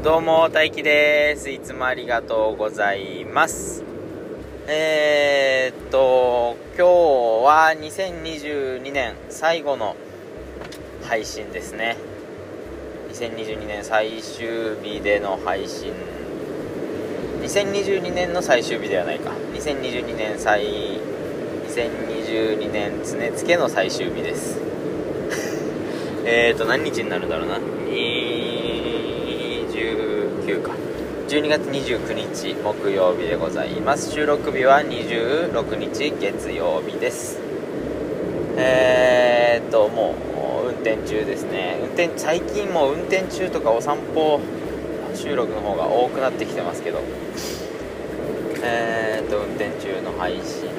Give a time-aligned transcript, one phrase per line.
[0.00, 1.50] どうも、大輝です。
[1.50, 3.82] いつもありがとうございます。
[4.68, 9.96] えー、っと、今日は2022年最後の
[11.02, 11.96] 配信ですね。
[13.12, 15.92] 2022年最終日での配信。
[17.40, 19.32] 2022年の最終日ではないか。
[19.52, 20.62] 2022年最、
[21.66, 24.60] 2022年常付の最終日です。
[26.24, 27.58] えーっと、何日になるんだろうな。
[30.48, 30.72] 29か
[31.28, 34.12] 12月29日木曜日でございます。
[34.12, 37.38] 収録日は26日月曜日です。
[38.56, 40.14] えー、っとも
[40.64, 41.80] う運転中ですね。
[41.82, 44.40] 運転最近もう運転中とかお散歩
[45.14, 47.02] 収録の方が多くなってきてますけど。
[48.62, 50.70] えー、っと運転中の配信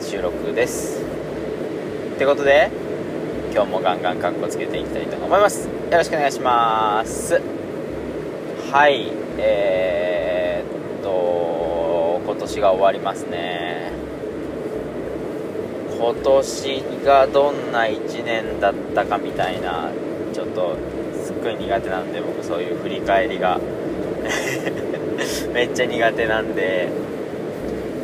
[0.00, 1.04] 収録です。
[2.16, 2.68] ってことで
[3.52, 5.68] 今日もガンガンカッコつけていきたいと思います。
[5.68, 7.53] よろしくお願いします。
[8.74, 9.06] はい。
[9.38, 13.92] えー、っと今年が終わりますね。
[15.96, 19.92] 今年がどんな1年だったかみたいな
[20.32, 20.76] ちょっと
[21.24, 23.60] すっごい苦手なんで僕そういう振り返りが。
[25.54, 26.88] めっちゃ苦手なんで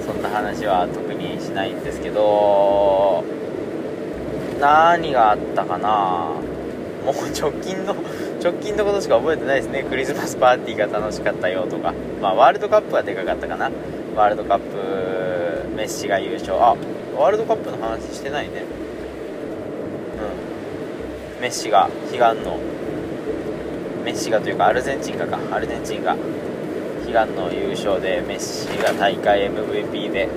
[0.07, 3.25] そんな話は特にしないんですけど
[4.61, 6.31] 何があったかな。
[7.05, 7.95] もう直近の
[8.43, 9.85] 直近のことしか覚えてないですね。
[9.85, 11.93] クリスマスパーティーが楽しかったよとか。
[12.23, 13.71] まあワールドカップはでかかったかな。
[14.17, 16.55] ワールドカップメッシが優勝。
[16.55, 16.75] あ
[17.17, 18.65] ワールドカップの話してないね。
[21.37, 21.43] うん。
[21.43, 22.59] メッシが悲願の。
[24.05, 25.39] メッシがというかアルゼンチンがか。
[25.53, 26.17] アルゼンチンが
[27.07, 30.29] 悲願の優勝でメッシが大会 MVP で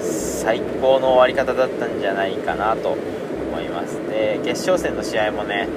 [0.00, 3.98] 最高の終わり方だったんじゃないかなと思います。
[4.08, 5.68] で決勝戦の試合もね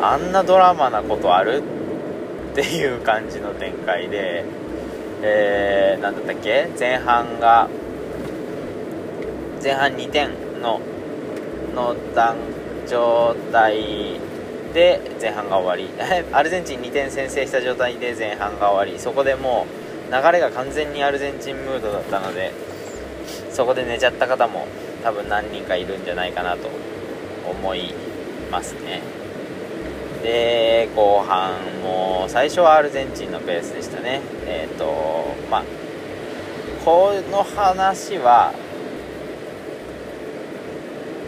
[0.00, 1.62] あんなドラマなことある？
[2.52, 4.44] っていう感じの展開で、
[5.22, 6.68] えー、だったっけ？
[6.78, 7.68] 前半が
[9.62, 10.30] 前半2点
[10.62, 10.80] の
[11.74, 12.36] の段
[12.88, 14.20] 状態
[14.72, 15.90] で前半が終わり。
[16.32, 19.00] アルゼンチン2点先制した状態で前半が終わり。
[19.00, 19.66] そこでも
[20.10, 22.50] う流れが完全にアルゼンチンムードだったので
[23.50, 24.66] そこで寝ちゃった方も
[25.04, 26.68] 多分何人かいるんじゃないかなと
[27.50, 27.92] 思い
[28.50, 29.02] ますね。
[30.22, 31.52] で後半
[31.82, 34.20] も最初はアルゼンチンのペースでしたね。
[34.46, 35.64] えっ、ー、とまあ
[36.84, 38.52] この話は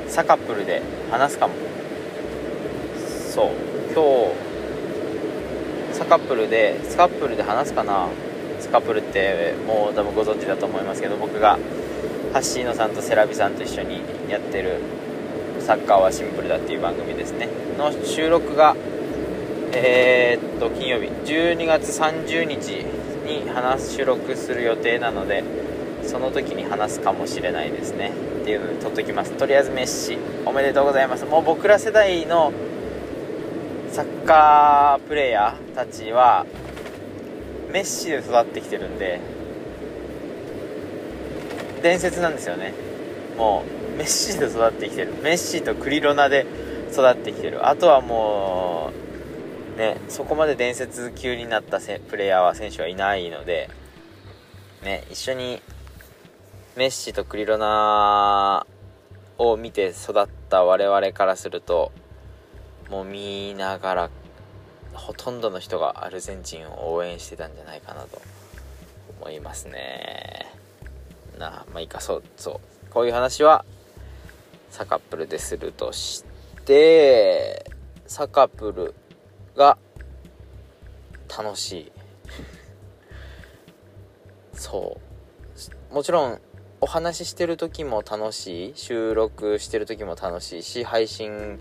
[0.08, 1.54] サカップルで話すかも。
[3.30, 3.50] そう。
[3.94, 4.02] 今
[5.92, 8.08] 日サカップルでスカップルで話すかな。
[8.60, 11.58] スカップルってもう多分ご存知だと思いますけど僕が
[12.32, 14.80] ハッシーノさんとセラビさんと一緒にやってる
[15.70, 17.48] サッカーはシンプルだっていう番組ですね。
[17.78, 18.74] の収録が
[19.72, 21.06] えー、っと金曜日。
[21.06, 22.84] 12月30日
[23.24, 25.44] に話収録する予定なので
[26.02, 28.10] その時に話すかもしれないですね。
[28.42, 29.30] っていうので撮っときます。
[29.34, 31.24] とりあえずメッシおめでとうございます。
[31.24, 32.52] もう僕ら世代の
[33.92, 36.46] サッカープレーヤーたちは
[37.72, 39.20] メッシで育ってきてるんで
[41.80, 42.74] 伝説なんですよね。
[43.38, 45.14] もうメッシーで育ってきてる。
[45.22, 46.46] メッシーとクリロナで
[46.92, 47.68] 育ってきてる。
[47.68, 48.92] あとはも
[49.76, 53.70] うねそこまで伝説級になったプレイヤーは選手はいないので
[54.82, 55.62] ね一緒に
[56.76, 58.66] メッシとクリロナ
[59.38, 61.92] を見て育った我々からすると
[62.90, 64.10] もう見ながら
[64.92, 68.20] ほとんどの人がアルゼンチンを応援してたんじゃないかなと
[69.20, 70.46] 思いますね。
[71.38, 72.90] なあまあいいかそうそう。
[72.90, 73.64] こういう話は
[74.70, 76.24] サカップルでするとし
[76.64, 77.70] て
[78.06, 78.94] サカップル
[79.56, 79.78] が
[81.28, 81.92] 楽しい。
[84.54, 84.98] そ
[85.90, 85.94] う。
[85.94, 86.40] もちろん
[86.80, 88.72] お話ししてる時も楽しい。
[88.76, 91.60] 収録してる時も楽しいし配信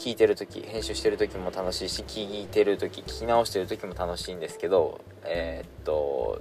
[0.00, 6.40] 聞いてる時編集してる時も楽しいし聞いてる時聞き直してる時も楽しいんですけどえー、っと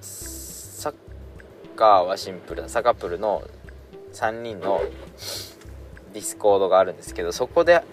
[0.00, 0.94] サッ
[1.76, 3.44] カーはシンプルなサカップルの
[4.18, 4.80] 3人の
[6.12, 7.84] Discord があるんですけどそこで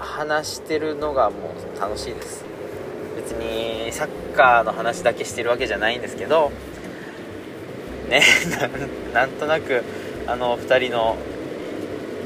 [0.00, 1.36] 話してるのがも
[1.76, 2.42] う楽しいです。
[3.16, 6.50] 別にサッカーの話だけしてるわけじゃないんですけど
[8.08, 8.22] ね
[9.12, 9.82] なんとなく
[10.26, 11.16] あの2人の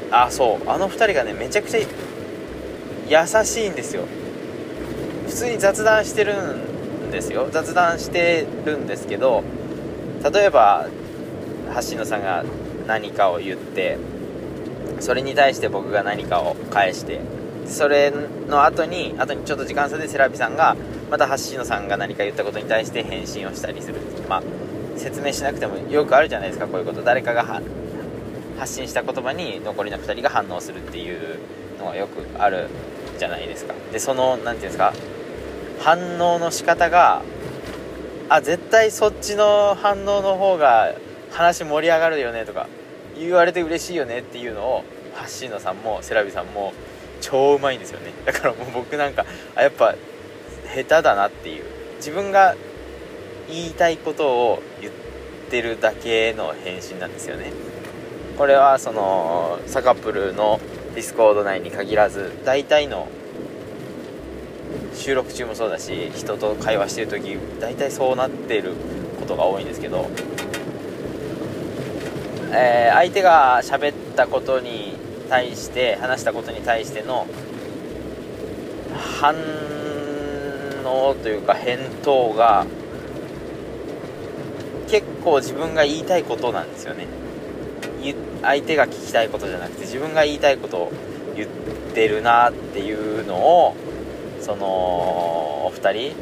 [0.09, 4.03] あそうあの2人がねめちゃくちゃ優しいんですよ。
[5.27, 7.49] 普通に雑談してるんですよ。
[7.51, 9.43] 雑談してるんですけど
[10.33, 10.87] 例えば
[11.89, 12.45] 橋野さんが
[12.89, 13.99] 何かを言って
[14.99, 17.21] それに対して僕が何かを返して
[17.67, 18.11] それ
[18.47, 20.75] の後に後にちょっと時間差でセラビさんが
[21.11, 23.99] また橋野さんが何か言ったことに対して返信をしたりする。
[24.27, 24.43] まあ
[24.97, 27.03] 説明しなくてもよくあるじゃないですかこういうこと。
[27.03, 27.61] 誰かが
[28.57, 31.39] 発信した言葉に残りの2人が反応するっていう
[31.79, 32.67] のがよくある
[33.17, 33.75] じゃないですか。
[33.93, 34.93] でその何て言うんですか
[35.79, 37.21] 反応の仕方が
[38.29, 40.95] あ絶対そっちの反応の方が
[41.31, 42.67] 話盛り上がるよねとか
[43.19, 44.83] 言われて嬉しいよねっていうのを
[45.41, 46.73] 橋野さんもセラビさんも
[47.21, 48.13] 超うまいんですよね。
[48.25, 49.25] だからもう僕なんか
[49.55, 49.95] あやっぱ
[50.73, 51.63] 下手だなっていう。
[51.97, 52.55] 自分が
[53.49, 54.93] 言いたいことを言っ
[55.49, 57.51] てるだけの返信なんですよね。
[58.37, 60.61] これはそのサカップルの
[60.95, 63.09] Discord 内に限らず大体の
[64.93, 68.73] 収録中もそうだし人と会話してる時大体そうなってる
[69.19, 70.09] ことが多いんですけど、
[72.51, 74.97] えー、相手が喋ったことに
[75.29, 77.27] 対して話したことに対しての
[79.21, 79.35] 反
[80.83, 82.65] 応というか返答が
[84.89, 87.07] 結構自分が言いたいことなんですよね。
[88.41, 90.91] 相手が聞きたいことじゃなくて自分が言いたいことを
[91.35, 91.49] 言っ
[91.93, 93.75] てるなっていうのを
[94.39, 96.15] そのお二人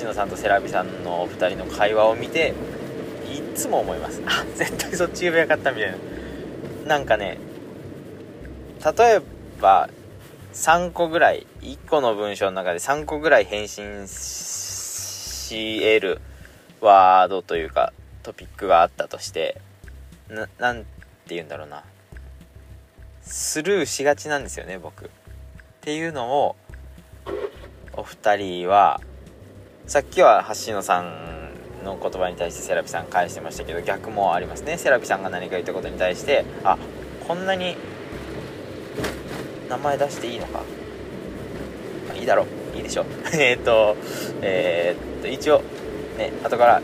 [0.00, 2.54] 橋野さんとセラビさんのお二人の会話を見て
[3.56, 4.22] つも思います。
[4.26, 5.96] あ絶対そっち言えばよかったみたいな。
[6.86, 7.38] なんかね
[8.84, 9.22] 例え
[9.60, 9.88] ば
[10.52, 16.20] 3個ぐらい1個の文章の中で3個ぐらい返信し得る
[16.80, 17.92] ワードというか
[18.22, 19.60] トピックがあったとして
[20.28, 20.86] ななんて
[21.34, 21.82] 言うんだろうな。
[23.22, 25.06] スルーしがちなんですよね僕。
[25.06, 25.08] っ
[25.80, 26.56] ていうのを
[27.94, 29.00] お二人は
[29.86, 31.35] さっきは橋野さん
[31.86, 34.76] の言葉に対してセラピさん返してましたけど逆もありますね。
[34.76, 36.76] セラピさんが何か言ったことに対してあ
[37.26, 37.76] こんなに
[39.70, 40.62] 名前出していいのか、
[42.14, 42.76] いいだろう。
[42.76, 43.96] いいでしょ えっと
[44.42, 45.62] えー、っと一応
[46.18, 46.82] ね後から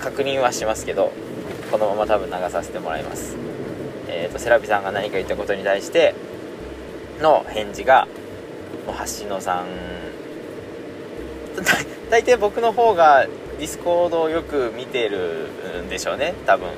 [0.00, 1.12] 確認はしますけど
[1.70, 3.36] このまま多分流させてもらいます。
[4.08, 6.14] えーと、セラピさんが何か言ったことに対して
[7.20, 8.06] の返事が
[8.86, 9.64] もう橋野さん
[12.10, 13.26] 大体僕の方が
[13.64, 15.48] Discord をよく見てる
[15.86, 16.68] んでしょうね多分。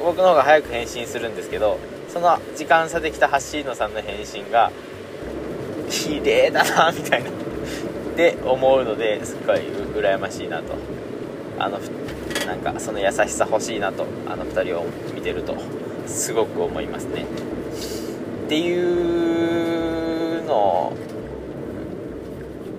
[0.00, 1.78] 僕の方が早く返信するんですけど
[2.08, 4.72] その時間差できた橋野さんの返信が
[5.88, 7.30] 綺麗だなみたいな。
[7.30, 7.32] っ
[8.16, 10.74] て思うのですっごい羨ましいなと。
[11.60, 11.78] あの
[12.44, 14.84] なんかその優しさ欲しいなとあの2人を
[15.14, 15.56] 見てると
[16.08, 17.24] すごく思いますね。
[18.46, 20.92] っていうの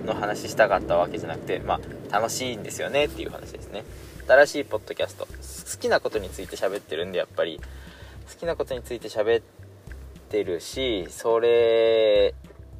[0.04, 3.84] の話したかったわけじゃなくてまあ楽しいんですよねっていう話ですね。
[4.26, 5.26] 新しいポッドキャスト。
[5.26, 7.60] 好きなことについて喋ってるんでやっぱり。
[8.28, 9.42] 好きなことについて喋っ
[10.28, 12.34] てるしそれ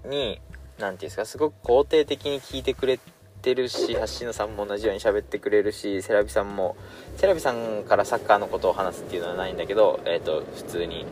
[0.04, 0.40] に
[0.78, 3.00] 何て言うんですかすごく肯定的に聞いてくれ
[3.40, 6.76] てるし橋野さんも同じように喋ってくれるしセラビさんも
[7.16, 11.06] セラビさんからサッカーのことを話すっていうのはないんだけど、えーと、普通に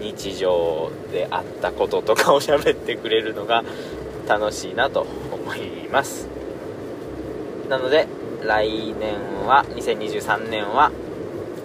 [0.00, 3.64] 日常であったこととかを喋ってくれるのが
[4.26, 6.26] 楽しいなと思います。
[7.68, 8.06] なので
[8.44, 9.14] 来年
[9.46, 10.90] は2023年は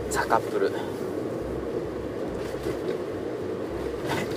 [0.10, 0.72] ザカップル。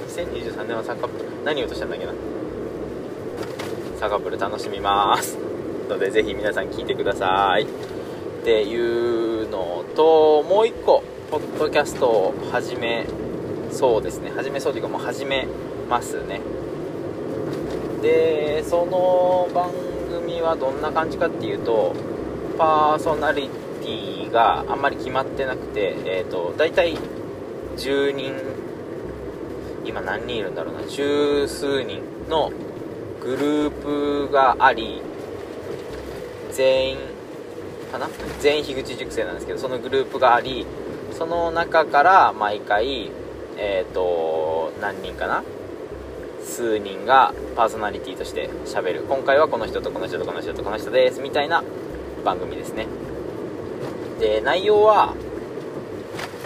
[0.08, 1.24] 2023年はサカップル？
[1.44, 2.12] 何言おうとしたんだっけな？
[3.98, 5.38] サカップル楽しみます。
[5.88, 7.64] のでぜひ皆さん聞いてください。
[7.64, 7.66] っ
[8.44, 13.06] ていうのともう一個ポッドキャストを始め
[13.70, 14.30] そうですね。
[14.30, 15.46] 始めそうというかもう始め
[15.88, 16.40] ますね。
[18.04, 19.70] でその番
[20.10, 21.94] 組はどんな感じかっていうと
[22.58, 23.48] パーソナリ
[23.82, 26.98] ティがあんまり決まってなくて、えーと、大体
[27.78, 28.34] 10人
[29.86, 32.52] 今何人いるんだろうな十数人の
[33.22, 35.00] グループがあり
[36.52, 36.98] 全員
[37.90, 38.08] かな？
[38.40, 40.66] 全員樋口塾生なんですけどそのグループがあり
[41.12, 43.10] その中から毎回
[43.56, 45.42] えっ、ー、と何人かな？
[46.44, 49.02] 数人がパーソナリティとしてしゃべる。
[49.08, 51.20] 今回はこの人とこの人とこの人とこの人です。
[51.20, 51.64] みたいな
[52.24, 52.86] 番組ですね。
[54.18, 55.14] で内容は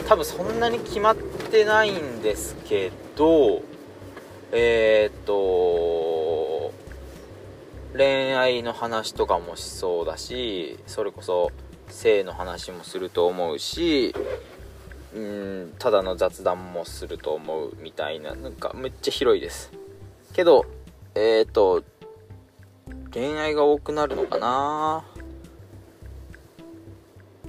[0.08, 3.62] 多分そんなに決まってないんですけど
[4.52, 6.72] えっ、と
[7.94, 11.50] 恋愛の話とかもしそうだしそれこそ
[11.88, 14.14] 性の話もすると思うし
[15.14, 19.70] うんただの雑談もすると思うみたいななんかめっちゃ広いです。
[20.32, 20.64] けど
[21.14, 21.82] えっ、ー、と
[23.12, 25.04] 恋愛が多くなるのかな？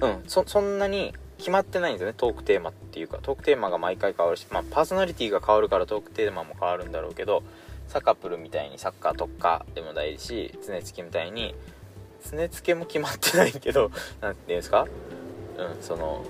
[0.00, 3.18] うんそそんなに決まってないんですよねトークテーマっていうか。
[3.22, 7.42] トークテーマが毎回変わるし、まあ、パーソナリティが変わるからトークテーマも変わるんだろうけど
[7.88, 11.54] サカプルみたいにサッカー特化でもないし常つきみたいに
[12.30, 14.86] 常つけも決まってないけど何て言うんですか？
[15.58, 16.24] うんその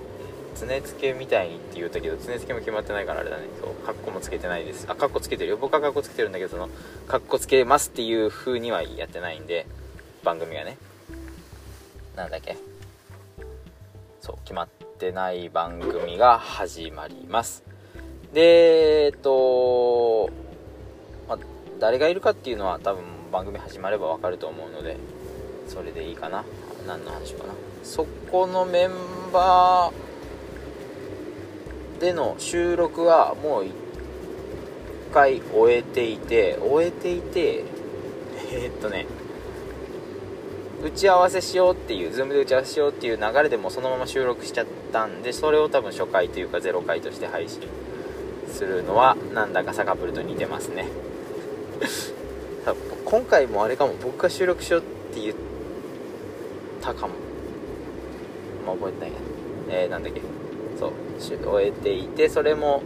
[0.54, 3.44] 常つけみたいにって言ったけど常つけも決まってないからあれだね。
[3.60, 4.86] そうカッコもつけてないです。
[4.88, 5.56] あカッコつけてるよ。
[5.56, 6.68] 僕はカッコつけてるんだけどその
[7.06, 9.66] カッコつけますっていう風にはやってないんで
[10.22, 10.76] 番組がね。
[12.16, 12.56] なんだっけ。
[14.20, 17.62] そう決まってない番組が始まります。
[18.32, 20.30] でえっと、
[21.28, 21.38] まあ、
[21.78, 23.02] 誰がいるかっていうのは多分
[23.32, 24.96] 番組始まればわかると思うので
[25.68, 26.44] それでいいかな。
[26.86, 27.54] 何の話かな。
[27.82, 28.90] そこのメン
[29.32, 30.09] バー
[32.00, 33.70] での収録はもう1
[35.12, 37.64] 回終えていて終えていて
[38.52, 39.06] えー、っとね
[40.82, 47.60] 打ち合わせしようっていう Zoom で打ち合わせしようっていう流れでもそのまま収録しちゃったんでそれを多分初回というか0回として配信
[48.48, 50.86] するのはなんだかサカプルと似てますね。
[53.04, 53.94] 今回もあれかも。
[54.02, 55.34] 僕が収録しようって言っ
[56.80, 57.14] たかも。
[58.66, 59.16] まあ覚えてないや。
[59.68, 60.20] えー、なんだっけ。
[61.20, 62.82] 終えていてそれも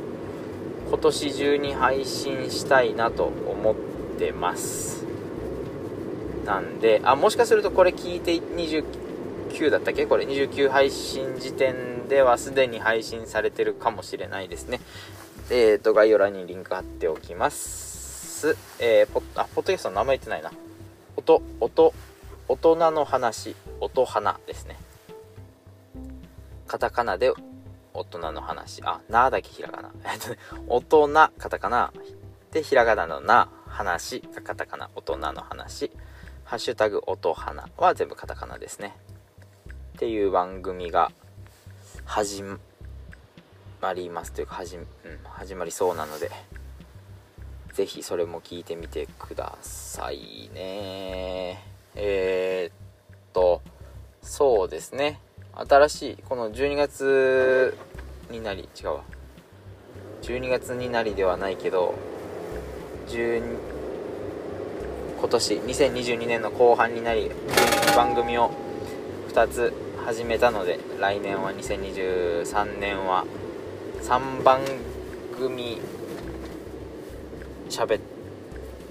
[0.89, 3.75] 今年中に配信したいなと思っ
[4.19, 5.05] てます。
[6.45, 10.07] なんであもしかするとこれ聞いて29だったっけ？
[10.07, 14.81] これ29配信時点ではすでに配信されてるかもしれないですね。
[15.51, 18.57] えっ、ー、と概要欄にリンク貼っておきます。
[18.79, 20.53] えー、ポッあポッドキャストの名前言ってないな。
[21.17, 21.95] 音音
[22.47, 24.77] 大人の話音花ですね。
[26.67, 27.33] カタカナで
[27.95, 29.93] 大人の話あなだけひらがな
[30.69, 31.09] 大人
[31.39, 31.93] カタカナ
[32.51, 35.91] でひらがなのな話がカタカナ大人の話
[36.45, 38.95] ハッシュタグ音花は全部カタカナですね。
[39.95, 41.11] っていう番組が
[42.05, 42.45] 始
[43.81, 44.87] まりますというか始,、うん、
[45.25, 46.31] 始まりそうなので、
[47.73, 51.65] 是非それも聞いてみてくださいね。
[51.95, 52.75] えー、っ
[53.33, 53.63] と、
[54.23, 55.21] そうですね。
[55.57, 57.77] 新しい、この12月
[58.31, 59.05] になり、違うわ。
[60.23, 61.95] 12月になりではないけど、
[63.09, 63.75] 12
[65.25, 67.31] 今年2022年の後半になり
[67.97, 68.51] 番組を
[69.29, 69.73] 2つ
[70.05, 73.25] 始めたので来年は2023年は
[74.03, 74.61] 3番
[75.35, 75.81] 組
[77.71, 78.01] 喋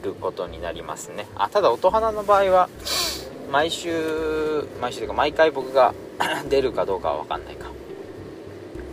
[0.01, 2.67] ることになりますねあただ音花の場合は
[3.51, 5.93] 毎週毎週というか毎回僕が
[6.49, 7.67] 出るかどうかは分かんないか。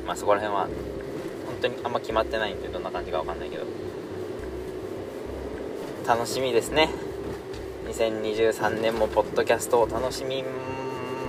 [0.06, 0.70] まあそこら辺は本
[1.62, 3.64] 当にあんま決まってないんでどんな感じか分かんないけど。
[6.06, 6.90] 楽しみですね。
[7.88, 10.44] 2023年もポッドキャストを楽しみ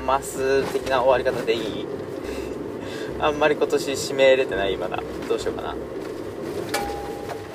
[0.05, 1.87] ます的な終わり方でいい？
[3.19, 4.99] あんまり今年締めれてないまだ。
[5.29, 5.75] どうしようかな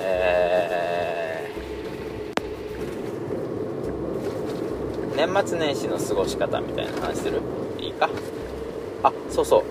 [0.01, 7.41] えー、年末年始の過ごし方みたいな話する？
[7.79, 8.07] いいか？
[9.01, 9.63] あそうそう。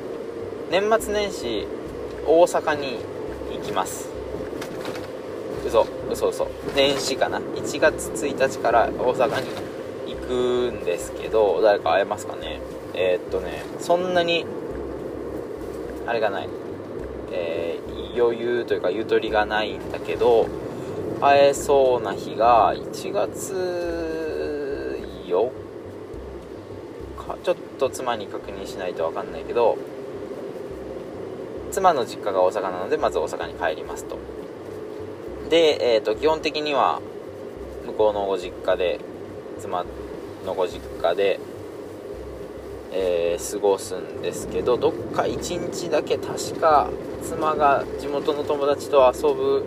[0.72, 1.68] 年末年始
[2.26, 2.98] 大阪に
[3.54, 4.08] 行きます。
[5.64, 6.48] 嘘嘘嘘。
[6.74, 12.60] 年始かな？1月1日から大阪に行くんですけど誰か会えますかね？
[12.94, 14.44] えー、っとねそんなに
[16.08, 16.48] あれがない。
[17.30, 20.48] えー、余裕というかゆとりがないんだけど
[21.20, 24.05] 会えそうな日が1月
[25.26, 25.50] 4
[27.16, 29.76] 日ちょっと妻に確認しないと分かんないけど
[31.70, 34.16] 妻の実家が大阪なのでまず大阪に帰りますと。
[35.50, 37.00] で、えーと、基本的には
[37.86, 38.98] 向こうのご実家で
[39.60, 39.84] 妻
[40.44, 41.38] のご実家で、
[42.92, 46.90] えー、過ごすんですけどどっか1日だけ確か
[47.22, 49.64] 妻が地元の友達と遊ぶ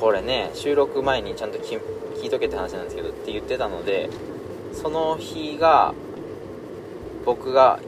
[0.00, 1.80] これね収録前にちゃんと聞
[2.22, 4.10] いとけって話なんですけどって言ってたので
[4.72, 5.94] その日が
[7.24, 7.80] 僕が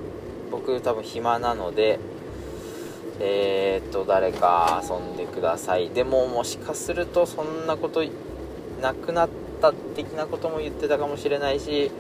[0.51, 1.99] 僕多分暇なので
[3.21, 5.91] えー、っと誰か遊んでください。
[5.91, 8.05] でももしかするとそんなこと
[8.81, 9.29] なくなっ
[9.61, 11.91] た的なことも言ってたかもしれないし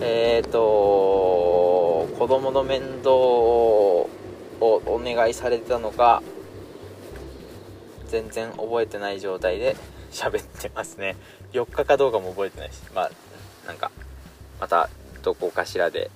[0.00, 4.08] えー、っと子供の面倒を
[4.60, 6.22] お願いされてたのか
[8.08, 9.76] 全然覚えてない状態で
[10.10, 11.16] 喋ってますね。
[11.52, 12.80] 4日かどうかも覚えてないし。
[12.94, 13.10] まあ
[13.66, 13.90] なんか
[14.60, 14.88] また
[15.22, 16.10] どこかしらで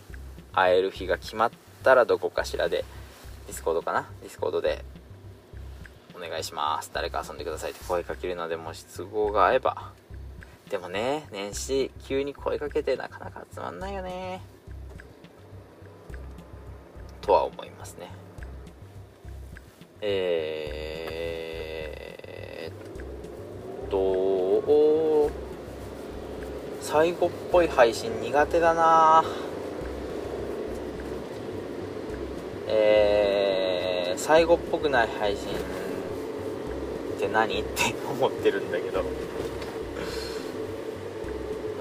[0.53, 1.51] 会える日が決まっ
[1.85, 2.85] たらどこかしらで
[3.47, 4.09] Discord かな？
[4.23, 4.85] Discord で
[6.17, 6.91] お願いします。
[6.93, 7.85] 誰か遊んでくださいって。
[7.85, 9.93] 声かけるのでもし都合が合えば。
[10.71, 14.41] でもね年始急に声かけてなかなか集まんないよね。
[17.21, 18.11] とは思いますね。
[20.01, 25.31] えー、っと
[26.81, 29.25] 最後っぽい配信苦手だな。
[32.69, 35.49] えー、最後っぽくない配信
[37.17, 37.61] って何？
[37.61, 39.05] って思ってるんだけど。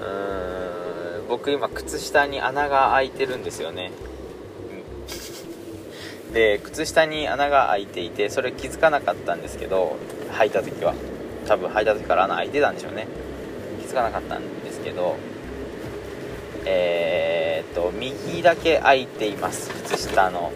[0.00, 3.90] うん僕今靴下に穴が開いてるんですよね、
[6.34, 9.96] で靴下に穴が開いていてそれ気づかなかったんですけど
[10.32, 10.94] 履いた時は。
[11.46, 13.06] 多分履いた時から穴開いてたんでしょうね。
[13.80, 15.16] 気づかなかったんですけど。
[16.64, 19.70] えー、っと右だけ開いています。
[19.84, 20.52] 靴下の。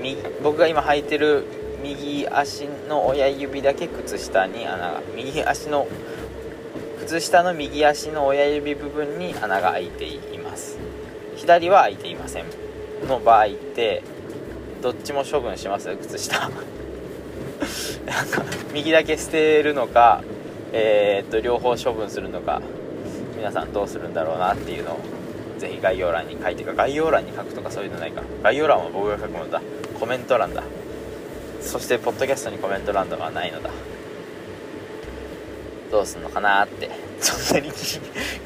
[0.00, 1.44] 右僕が今履いてる
[1.82, 5.88] 右足の親指だけ靴下に穴が右足の
[7.00, 10.76] 靴下の右足の親指部分に穴が開いています。
[11.36, 12.44] 左は開いていません。
[13.08, 14.02] の場合って
[14.82, 15.96] どっちも処分します？
[15.96, 16.50] 靴下。
[18.06, 18.42] なんか
[18.72, 20.22] 右だけ捨てるのか
[20.72, 22.60] えー、っと両方処分するのか
[23.36, 25.00] 皆さんどうするんだろうなっていうのを
[25.58, 28.22] ぜひ概要欄に書いてか概要欄に書くとかそういうのないか。
[28.42, 29.60] 概要欄は僕が書くものだ。
[29.98, 30.62] コメント欄だ。
[31.60, 33.70] そしてポッドキャストにコメント欄とかはないのだ。
[35.90, 36.90] どうすんのかなって。
[37.20, 37.72] そんなに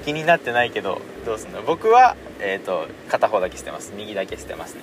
[0.04, 1.62] 気になってないけどどうすんの。
[1.62, 3.92] 僕は、えーと、片方だけ捨てます。
[3.96, 4.82] 右だけ捨てますね。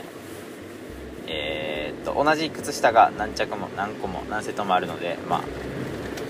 [1.29, 5.41] えー、っと同じ靴下が何着も何個も何セットもあるのでまあ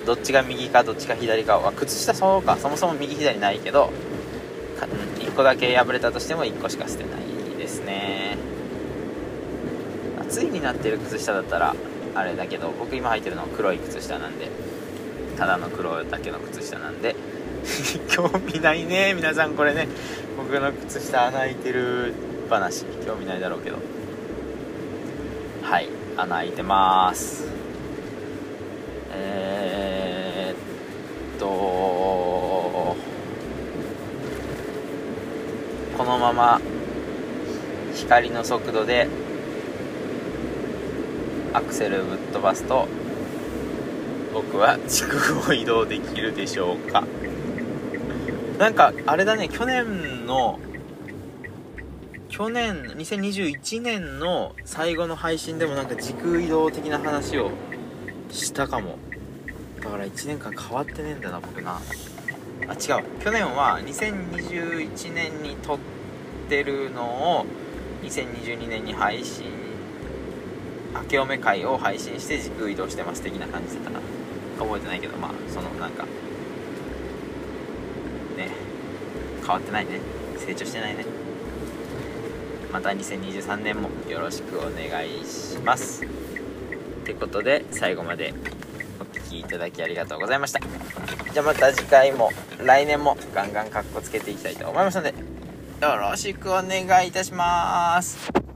[0.06, 3.92] どっちが右かどっちが左かは靴下そうかそもそも右左ないけど
[5.20, 8.38] 1個だけ破れたとしても1個しか捨てないですね。
[10.30, 11.76] ついになってる靴下だったら
[12.16, 14.48] あれだけど僕今履いてるの黒い靴下なんで
[15.38, 17.16] ただの黒だけの靴下なんで
[18.10, 19.54] 興味ないね皆さん。
[19.54, 19.88] これね
[20.38, 22.14] 僕の靴下穴開いてる
[22.50, 23.78] 話興味ないだろうけど。
[25.70, 27.46] はい穴開いてます。
[29.14, 32.96] えー、っとこ
[36.04, 36.60] のまま
[37.94, 39.08] 光の速度で
[41.54, 42.88] アクセルぶっ飛ばすと
[44.34, 47.04] 僕は地区を移動できるでしょうか。
[48.58, 50.60] なんかあれだね去年の
[52.30, 57.50] 去年2021年の最後の配信でもなんか時空移動的な話を
[58.30, 58.98] したかも。
[59.82, 61.82] だから1年間変わってねえんだな僕な。
[62.68, 63.04] あ違う。
[63.20, 65.78] 去年は2021年に撮っ
[66.48, 67.04] てるの
[67.40, 67.46] を
[68.04, 69.48] 2022年に配信
[70.94, 74.64] 明けおめ会を配信して時空移動してます的な感じだったかな。
[74.64, 76.04] 覚えてないけどまあそのなんか
[78.38, 78.50] ね。
[79.42, 80.00] 変わってないね。
[80.38, 81.19] 成長してないね。
[82.72, 86.04] また2023年もよろしくお願いします。
[86.04, 86.08] っ
[87.06, 88.34] てことで最後まで
[89.00, 90.60] お聴きいただきありがとうございました。
[91.34, 92.32] じゃあまた次回も
[92.64, 95.14] 来年もガンガンカッコつけていきたいと思いますので
[95.82, 98.49] よろしくお願いいたします。